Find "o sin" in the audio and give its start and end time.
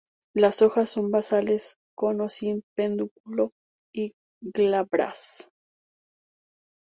2.21-2.63